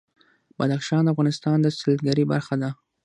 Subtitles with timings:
[0.57, 2.69] بدخشان د افغانستان د سیلګرۍ برخه ده.